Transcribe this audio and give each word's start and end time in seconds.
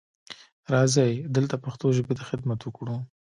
راځئ 0.73 1.13
دلته 1.35 1.55
پښتو 1.63 1.87
ژبې 1.97 2.13
ته 2.19 2.23
خدمت 2.29 2.59
وکړو. 2.63 2.95